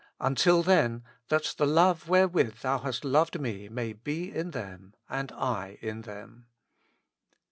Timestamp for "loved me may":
3.05-3.93